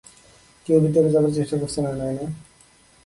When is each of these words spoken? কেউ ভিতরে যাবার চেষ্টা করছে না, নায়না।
কেউ 0.65 0.77
ভিতরে 0.83 1.09
যাবার 1.13 1.31
চেষ্টা 1.37 1.55
করছে 1.61 1.79
না, 1.85 1.91
নায়না। 1.99 2.25